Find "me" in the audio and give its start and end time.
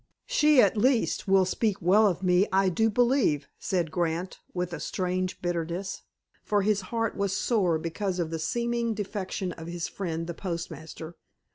2.23-2.47